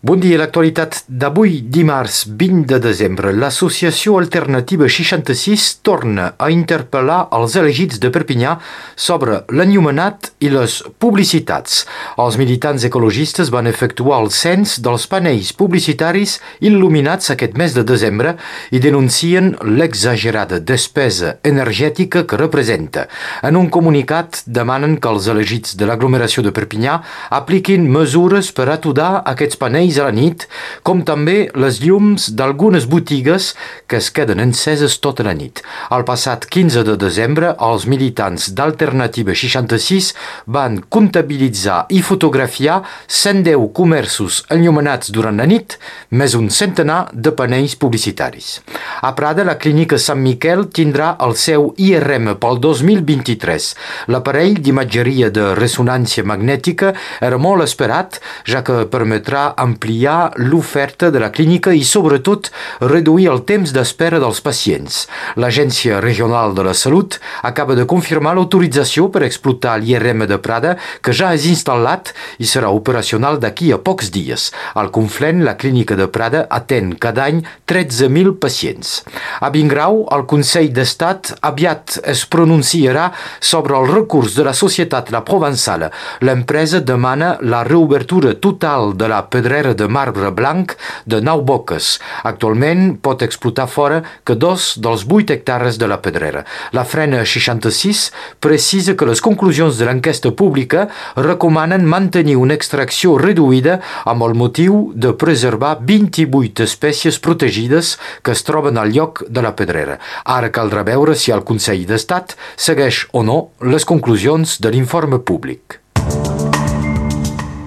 [0.00, 3.32] Bon dia, l'actualitat d'avui, dimarts 20 de desembre.
[3.34, 8.52] L'Associació Alternativa 66 torna a interpel·lar els elegits de Perpinyà
[8.94, 11.80] sobre l'enllumenat i les publicitats.
[12.14, 18.36] Els militants ecologistes van efectuar el cens dels panells publicitaris il·luminats aquest mes de desembre
[18.70, 23.08] i denuncien l'exagerada despesa energètica que representa.
[23.42, 27.00] En un comunicat demanen que els elegits de l'aglomeració de Perpinyà
[27.42, 30.44] apliquin mesures per aturar aquests panells a la nit,
[30.84, 33.54] com també les llums d'algunes botigues
[33.88, 35.62] que es queden enceses tota la nit.
[35.88, 40.12] Al passat 15 de desembre, els militants d'Alternativa 66
[40.58, 45.78] van comptabilitzar i fotografiar 110 comerços enllumenats durant la nit,
[46.10, 48.58] més un centenar de panells publicitaris.
[49.00, 53.68] A Prada, la clínica Sant Miquel tindrà el seu IRM pel 2023.
[54.12, 56.92] L'aparell d'imatgeria de ressonància magnètica
[57.24, 62.50] era molt esperat, ja que permetrà ampliar ampliar l'oferta de la clínica i sobretot
[62.82, 65.06] reduir el temps d'espera dels pacients.
[65.38, 71.14] L'Agència Regional de la Salut acaba de confirmar l'autorització per explotar l'IRM de Prada que
[71.14, 72.10] ja és instal·lat
[72.42, 74.48] i serà operacional d'aquí a pocs dies.
[74.74, 79.04] Al Conflent, la clínica de Prada atén cada any 13.000 pacients.
[79.40, 85.22] A Vingrau, el Consell d'Estat aviat es pronunciarà sobre el recurs de la societat La
[85.22, 85.92] Provençala.
[86.26, 90.74] L'empresa demana la reobertura total de la pedrera de marbre blanc
[91.06, 91.96] de nou boques.
[92.24, 96.44] Actualment pot explotar fora que dos dels 8 hectares de la pedrera.
[96.72, 103.78] La Frena 66 precisa que les conclusions de l'enquesta pública recomanen mantenir una extracció reduïda
[104.04, 109.54] amb el motiu de preservar 28 espècies protegides que es troben al lloc de la
[109.58, 109.98] pedrera.
[110.24, 115.80] Ara caldrà veure si el Consell d'Estat segueix o no les conclusions de l'informe públic.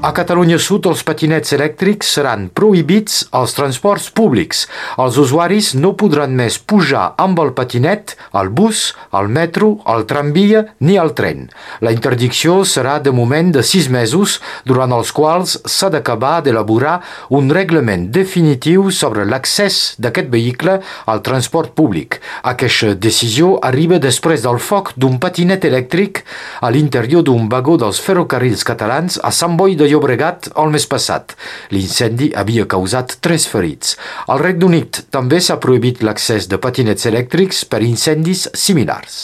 [0.00, 4.62] A Catalunya Sud, els patinets elèctrics seran prohibits als transports públics.
[4.96, 10.62] Els usuaris no podran més pujar amb el patinet al bus, al metro, al tramvia
[10.80, 11.50] ni al tren.
[11.84, 17.52] La interdicció serà de moment de sis mesos, durant els quals s'ha d'acabar d'elaborar un
[17.52, 20.78] reglament definitiu sobre l'accés d'aquest vehicle
[21.12, 22.22] al transport públic.
[22.40, 26.24] Aquesta decisió arriba després del foc d'un patinet elèctric
[26.64, 31.34] a l'interior d'un vagó dels ferrocarrils catalans a Sant Boi de Llobregat el mes passat.
[31.74, 33.96] L'incendi havia causat tres ferits.
[34.30, 39.20] Al Regne Unit també s'ha prohibit l'accés de patinets elèctrics per incendis similars.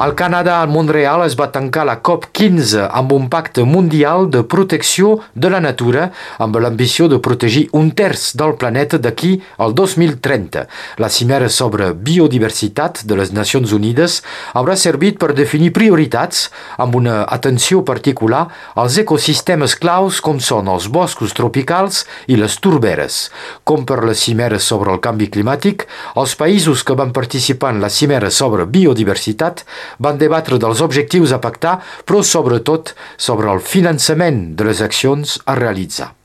[0.00, 5.10] Al Canadà, a Montreal, es va tancar la COP15 amb un pacte mundial de protecció
[5.36, 6.06] de la natura
[6.40, 10.62] amb l'ambició de protegir un terç del planeta d'aquí al 2030.
[11.04, 14.22] La cimera sobre biodiversitat de les Nacions Unides
[14.54, 16.46] haurà servit per definir prioritats
[16.80, 18.46] amb una atenció particular
[18.80, 23.26] als ecosistemes claus com són els boscos tropicals i les turberes.
[23.68, 25.84] Com per la cimera sobre el canvi climàtic,
[26.16, 29.66] els països que van participar en la cimera sobre biodiversitat
[29.98, 35.58] van debatre dels objectius a pactar, però sobretot sobre el finançament de les accions a
[35.58, 36.19] realitzar.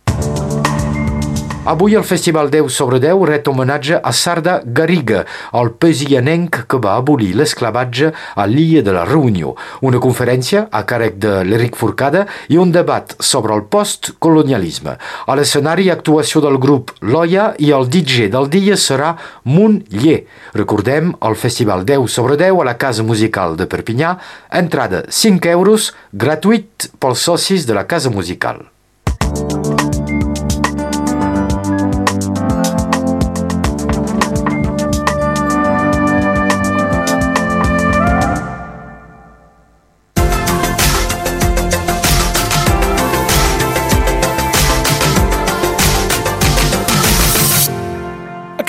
[1.65, 5.23] Avui el Festival 10 sobre 10 ret homenatge a Sarda Garriga,
[5.57, 9.55] el pesianenc que va abolir l'esclavatge a l'illa de la Reunió.
[9.81, 14.93] Una conferència a càrrec de l'Eric Forcada i un debat sobre el postcolonialisme.
[15.25, 19.15] A l'escenari, actuació del grup Loia i el DJ del dia serà
[19.49, 20.19] Mun Lle.
[20.53, 24.13] Recordem el Festival 10 sobre 10 a la Casa Musical de Perpinyà,
[24.53, 28.67] entrada 5 euros, gratuït pels socis de la Casa Musical.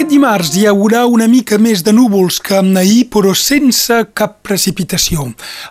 [0.05, 5.23] Dimarts hi haurà una mica més de núvols que amb ahir, però sense cap precipitació.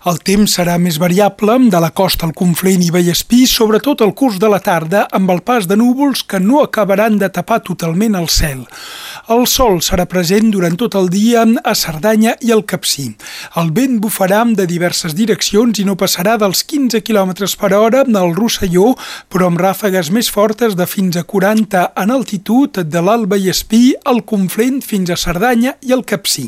[0.10, 4.40] El temps serà més variable de la costa al Conflent i Vallespí, sobretot al curs
[4.42, 8.30] de la tarda, amb el pas de núvols que no acabaran de tapar totalment el
[8.30, 8.64] cel.
[9.30, 13.08] El sol serà present durant tot el dia a Cerdanya i al Capcí.
[13.62, 18.34] El vent bufarà de diverses direccions i no passarà dels 15 km per hora al
[18.36, 18.96] Rosselló,
[19.30, 23.94] però amb ràfegues més fortes de fins a 40 en altitud de l'Alba i Espí
[24.04, 26.48] al el Conflent fins a Cerdanya i el Capcí.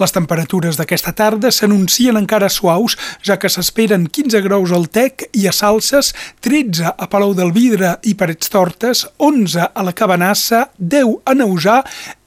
[0.00, 5.46] Les temperatures d'aquesta tarda s'anuncien encara suaus, ja que s'esperen 15 graus al Tec i
[5.48, 6.12] a Salses,
[6.44, 11.80] 13 a Palau del Vidre i Parets Tortes, 11 a la Cabanassa, 10 a Neusà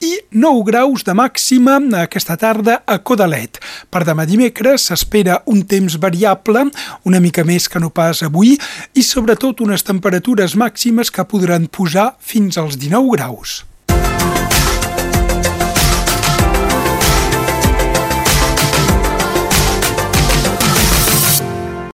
[0.04, 3.60] i 9 graus de màxima aquesta tarda a Codalet.
[3.90, 6.66] Per demà dimecres s'espera un temps variable,
[7.04, 8.56] una mica més que no pas avui,
[8.94, 13.62] i sobretot unes temperatures màximes que podran posar fins als 19 graus.